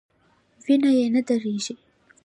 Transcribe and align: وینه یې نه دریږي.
وینه 0.63 0.89
یې 0.97 1.05
نه 1.15 1.21
دریږي. 1.27 1.75